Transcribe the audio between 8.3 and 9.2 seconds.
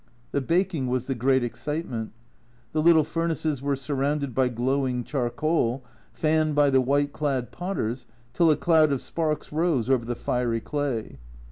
till a cloud of